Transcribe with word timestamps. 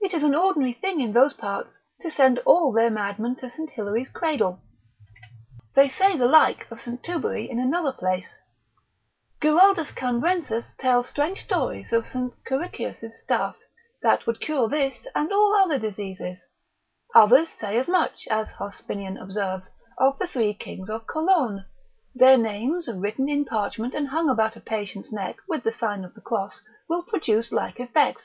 It 0.00 0.14
is 0.14 0.22
an 0.22 0.36
ordinary 0.36 0.72
thing 0.72 1.00
in 1.00 1.14
those 1.14 1.32
parts, 1.32 1.70
to 2.02 2.12
send 2.12 2.38
all 2.46 2.70
their 2.70 2.90
madmen 2.90 3.34
to 3.40 3.50
St. 3.50 3.70
Hilary's 3.70 4.08
cradle. 4.08 4.60
They 5.74 5.88
say 5.88 6.16
the 6.16 6.26
like 6.28 6.70
of 6.70 6.78
St. 6.78 7.02
Tubery 7.02 7.50
in 7.50 7.58
another 7.58 7.90
place. 7.90 8.28
Giraldus 9.42 9.90
Cambrensis 9.96 10.22
Itin. 10.44 10.44
Camb. 10.44 10.44
c. 10.44 10.52
1. 10.52 10.62
tells 10.78 11.08
strange 11.08 11.40
stories 11.42 11.92
of 11.92 12.06
St. 12.06 12.32
Ciricius' 12.44 13.18
staff, 13.20 13.56
that 14.00 14.28
would 14.28 14.40
cure 14.40 14.68
this 14.68 15.08
and 15.12 15.32
all 15.32 15.56
other 15.56 15.76
diseases. 15.76 16.38
Others 17.12 17.48
say 17.48 17.76
as 17.78 17.88
much 17.88 18.28
(as 18.30 18.46
Hospinian 18.46 19.20
observes) 19.20 19.70
of 19.98 20.20
the 20.20 20.28
three 20.28 20.54
kings 20.54 20.88
of 20.88 21.08
Cologne; 21.08 21.64
their 22.14 22.38
names 22.38 22.86
written 22.86 23.28
in 23.28 23.44
parchment, 23.44 23.92
and 23.92 24.10
hung 24.10 24.28
about 24.30 24.54
a 24.54 24.60
patient's 24.60 25.10
neck, 25.10 25.38
with 25.48 25.64
the 25.64 25.72
sign 25.72 26.04
of 26.04 26.14
the 26.14 26.20
cross, 26.20 26.60
will 26.88 27.02
produce 27.02 27.50
like 27.50 27.80
effects. 27.80 28.22